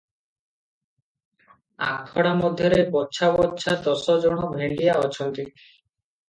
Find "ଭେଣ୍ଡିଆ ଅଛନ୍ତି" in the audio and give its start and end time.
4.57-5.47